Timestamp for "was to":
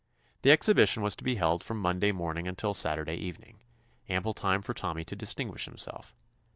1.03-1.23